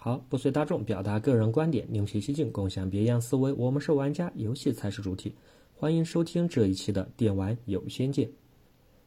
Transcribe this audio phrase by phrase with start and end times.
[0.00, 3.52] 好，不随大众，表达个人观点，另辟蹊径，共享别样思维。
[3.54, 5.34] 我们是玩家，游戏才是主体。
[5.74, 8.24] 欢迎收听这一期的《电玩有仙界》。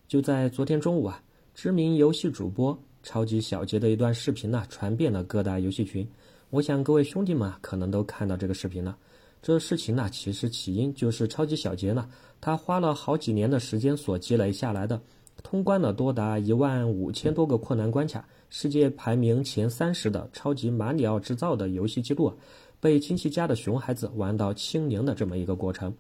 [0.06, 1.24] 就在昨天中午啊，
[1.56, 6.06] 知名游戏主播超级小杰的一段视频呢，传遍了各大游戏群。
[6.50, 8.98] 我想各位兄弟们啊，可能都看到这个视频了。
[9.42, 12.10] 这事情呢，其实起因就是超级小杰呢，
[12.42, 15.02] 他花了好几年的时间所积累下来的，
[15.44, 22.32] 通关了多达一万五千多个困难关卡，世界排名前三十的超级马里奥制造的游戏记录，
[22.80, 25.94] 被亲戚家的熊孩子玩到清零的这么一个过程。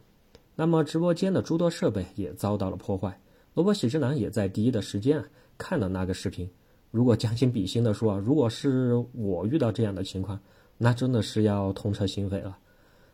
[0.55, 3.17] 那么直播间的诸多设备也遭到了破坏。
[3.53, 5.25] 萝卜喜之郎也在第一的时间啊
[5.57, 6.49] 看了那个视频。
[6.91, 10.39] 如果将心比心的说，如果是我遇到这样的情况，
[10.77, 12.57] 那真的是要痛彻心扉了。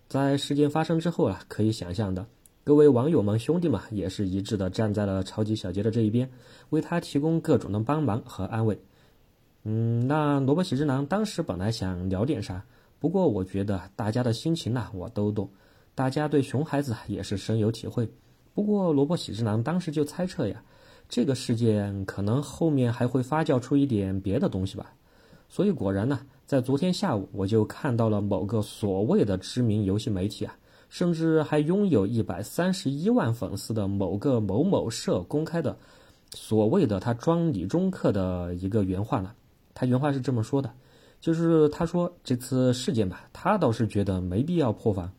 [0.07, 2.25] 在事件发生之后啊，可以想象的，
[2.67, 6.29] 各位网友们、兄弟们也是一致的站在了超级小杰的这一边，
[6.69, 8.77] 为他提供各种的帮忙和安慰。
[9.63, 12.61] 嗯，那萝卜喜之郎当时本来想聊点啥，
[12.99, 15.49] 不过我觉得大家的心情呐，我都懂，
[15.95, 18.05] 大家对熊孩子也是深有体会。
[18.53, 20.61] 不过萝卜喜之郎当时就猜测呀，
[21.07, 24.93] 这个事件可能后面还会发酵出一点别的东西吧。
[25.47, 26.19] 所以果然呢。
[26.45, 30.57] 在昨天下午，我就看到了某个所谓的知名游戏媒体啊，
[30.89, 35.77] 甚至还拥有一百三十一万粉丝的某个某某社公开的
[36.33, 39.31] 所谓的他装理中客的一个原话呢。
[39.73, 40.71] 他原话是这么说的，
[41.19, 45.11] 就是他说这次事件吧，他倒是觉得没必要破防。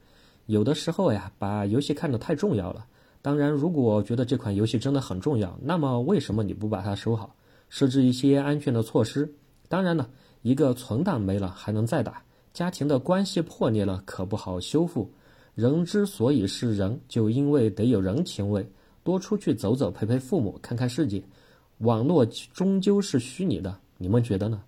[0.46, 2.86] 有的时候呀，把游戏看得太重要了。
[3.22, 7.34] 当然，如果觉得这款游戏真的很重要，那么为什么你不把它收好，
[7.68, 9.32] 设置一些安全的措施？
[9.68, 10.08] 当然呢。
[10.42, 12.22] 一个存档没了还能再打，
[12.54, 15.10] 家庭的关系破裂了可不好修复。
[15.58, 18.64] 人之所以是人，就因为得有人情味，
[19.02, 21.20] 多出去走走，陪陪父母，看看世界。
[21.78, 24.62] 网络终究是虚拟的，你们觉得呢？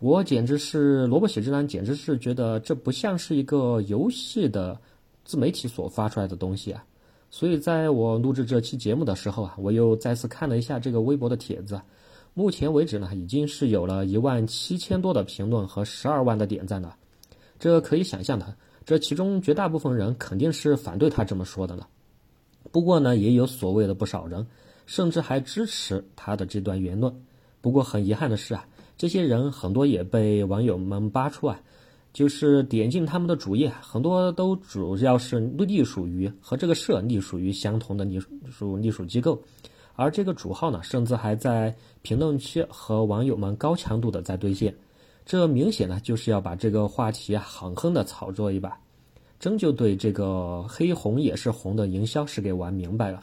[0.00, 4.76] 我简直是萝卜写之郎，简直是觉得这不像是一个游戏的
[5.24, 6.84] 自媒体所发出来的东西啊！
[7.30, 11.80] 所以在我录制这期节目的时候啊，我又再次看了一下这个微博的帖子。
[12.34, 16.96] 目前为止呢，已经是有了一万七千多的评论和十二万的点赞了。
[17.60, 21.88] 这可以想象的，这其中绝大部分人肯定是反对他这么说的了。
[22.70, 24.46] 不过呢，也有所谓的不少人，
[24.86, 27.14] 甚至还支持他的这段言论。
[27.60, 28.66] 不过很遗憾的是啊，
[28.96, 31.60] 这些人很多也被网友们扒出啊，
[32.12, 39.40] 就是点进他们的主页，很多都主要是隶属于和这个社隶属于相同的隶属隶属机构。
[39.94, 44.74] 而这个主号呢，甚至还在评论区和网友们高强度的在对线，
[45.24, 48.76] 这明显呢就是要把这个话题啊狠狠的炒作一把，
[49.38, 53.22] 真就对这个黑红也是红的营销是给玩明白了，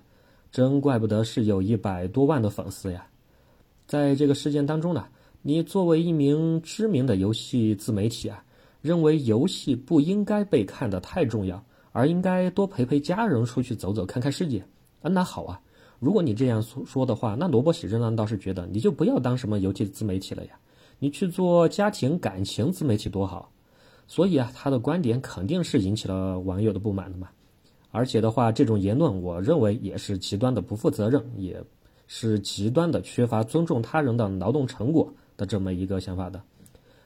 [0.51, 3.05] 真怪不得是有一百多万的粉丝呀。
[3.85, 5.05] 在这个事件当中呢，
[5.41, 8.43] 你作为一名知名的游戏自媒体啊，
[8.81, 14.59] 认为游戏不应该被看得太重要，而应该多陪陪家人出去走走看看世界，
[15.01, 15.59] 啊那好啊。
[15.99, 20.51] 如果你这样说说的话，那萝卜喜之郎倒是觉得你就不要当什么游戏自媒体了呀，
[20.99, 23.49] 你去做家庭感情自媒体多好。
[24.07, 27.29] 所以啊，他的观点肯定是引起了网友的不满的嘛。
[27.91, 31.59] 而且的话，这种言论我认为也是极端的不负责任，也
[32.07, 36.41] 是极端的缺乏尊重他人的劳动成果的这么一个想法的。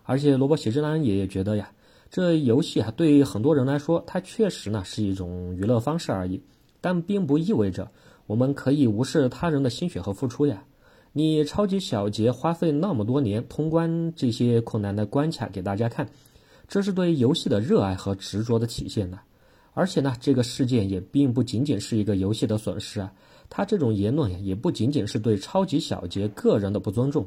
[0.04, 1.72] 而且萝卜喜之郎也觉得呀，
[2.10, 6.42] 这游戏啊，对很多人来说，它确实呢是一种娱乐方式而已，
[6.82, 7.90] 但并不意味着。
[8.26, 10.64] 我们可以无视他人的心血和付出呀！
[11.16, 16.10] 你超级小杰花费那么多年通关这些困难的关卡给大家看，
[16.68, 19.20] 这是对游戏的热爱和执着的体现呢。
[19.76, 23.14] 而且呢，这个事件也并不仅仅是一个游戏的损失啊，
[23.48, 27.24] 他这种言论呀，也不仅仅是对超级小杰个人的不尊重，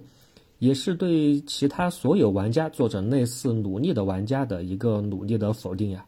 [0.59, 6.05] 也是对其他所有玩家做着类似努力的玩家的一个努力的否定呀。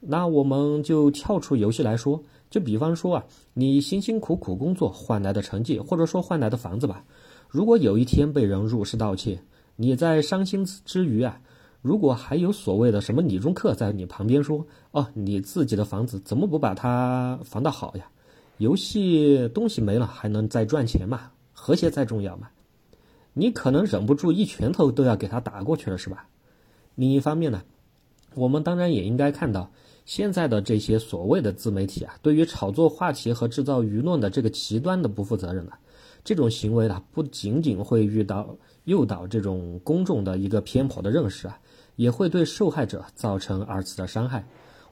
[0.00, 2.22] 那我们就跳出游戏来说。
[2.50, 7.04] 就比方说啊，你辛辛苦苦工作换来的成绩，或者说换来的房子吧，
[7.46, 9.38] 如果有一天被人入室盗窃，
[9.76, 11.38] 你在伤心之余啊，
[11.82, 18.08] 如果还有所谓的什么理中客在你旁边说，哦，你自己的房子怎么不把它防得好呀？
[18.56, 21.30] 游戏东西没了还能再赚钱嘛？
[21.52, 22.48] 和谐再重要嘛？
[23.34, 26.26] 你可能忍不住一拳头都要给他打过去了，是吧？
[26.94, 27.62] 另一方面呢，
[28.34, 29.70] 我们当然也应该看到。
[30.08, 35.78] 现在的这些所谓的自媒体啊，对于炒作话题和制造舆论的这个极端的不负责任了，
[36.24, 41.60] 这种行为呢，不仅仅会遇到诱导这种公众的一个偏颇的认识啊，
[41.96, 44.42] 也会对受害者造成二次的伤害。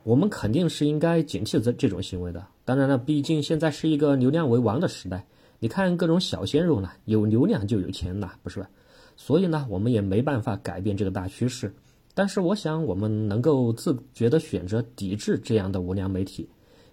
[0.02, 2.46] 我们肯定是应该警惕这这种行为的。
[2.66, 5.26] 当然了，毕竟现在是一个流量为王的时代，
[5.60, 8.68] 你看各种小鲜肉呢，有流量就有钱呐，不是吧？
[9.16, 11.74] 所以呢，我们也没办法改变这个大趋势。
[12.18, 16.48] 但是，我想我们能够自觉地选择抵制这样的无良媒体。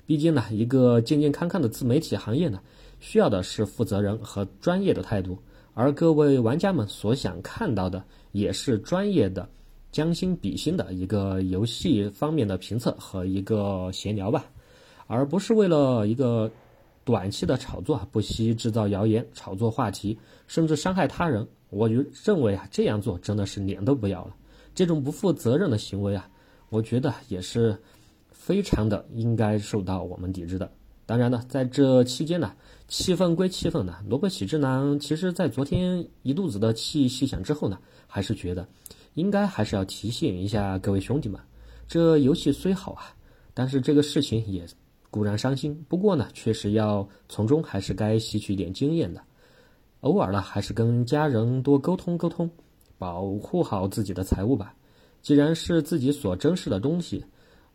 [0.06, 2.60] 毕竟呢，一个健健康康的自媒体行业呢，
[3.00, 5.38] 需要的是负责任和专业的态度。
[5.74, 8.04] 而各位玩家们所想看到的，
[8.34, 9.48] 也是专业的、
[9.94, 14.44] 将心比心的一个游戏方面的评测和一个闲聊吧，
[15.08, 16.52] 而不是为了一个
[17.06, 20.18] 短期的炒作，不惜制造谣言、炒作话题，
[20.48, 21.48] 甚至伤害他人。
[21.70, 24.36] 我就认为啊，这样做真的是脸都不要了。
[24.76, 26.30] 这种不负责任的行为啊，
[26.70, 27.78] 我觉得也是
[28.32, 30.72] 非常的应该受到我们抵制的。
[31.06, 32.54] 当然呢，在这期间呢，
[32.88, 37.78] 气愤归气愤呢，罗伯喜之男其实在昨天一肚子的气细想之后呢，
[38.08, 38.66] 还是觉得
[39.16, 41.40] 应该还是要提醒一下各位兄弟们，
[41.88, 43.14] 这游戏虽好啊，
[43.54, 44.66] 但是这个事情也
[45.12, 49.22] 固然伤心，不过呢，确实要从中还是该吸取点经验的，
[50.00, 52.50] 偶尔呢，还是跟家人多沟通沟通，
[53.04, 54.74] 保护好自己的财物吧。
[55.22, 57.22] 既然是自己所珍视的东西，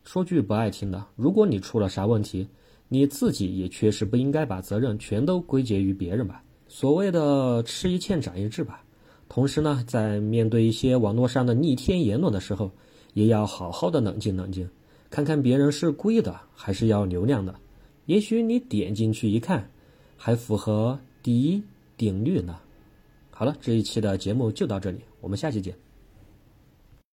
[0.03, 2.47] 说句不爱听的，如果你出了啥问题，
[2.87, 6.41] 你自己也确实不应该把责任全都归结于别人吧。
[6.67, 8.83] 所谓的吃一堑长一智吧。
[9.27, 12.71] 同时呢，在面对一些网络上的逆天言论的时候，
[13.13, 14.67] 也要好好的冷静冷静，
[15.11, 17.53] 看看别人是故意的还是要流量的。
[18.07, 19.69] 也许你点进去一看，
[20.17, 21.61] 还符合第一
[21.95, 22.57] 定律呢。
[23.29, 25.88] 好了，这一期的节目就到这里，我们下期见。